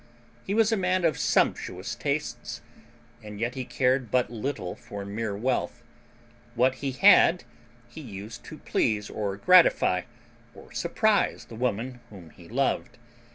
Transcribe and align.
He 0.47 0.55
was 0.55 0.71
a 0.71 0.77
man 0.77 1.05
of 1.05 1.19
sumptuous 1.19 1.93
tastes, 1.93 2.61
and 3.21 3.39
yet 3.39 3.53
he 3.53 3.63
cared 3.63 4.09
but 4.09 4.31
little 4.31 4.75
for 4.75 5.05
mere 5.05 5.37
wealth. 5.37 5.83
What 6.55 6.73
he 6.81 6.93
had, 6.93 7.43
he 7.87 8.01
used 8.01 8.43
to 8.45 8.57
please 8.57 9.11
or 9.11 9.37
gratify 9.37 10.01
or 10.55 10.71
surprise 10.73 11.45
the 11.45 11.55
woman 11.55 11.99
whom 12.09 12.31
he 12.31 12.49
loved. 12.49 12.97